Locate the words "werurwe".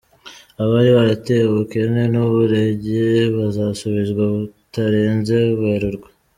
5.59-6.07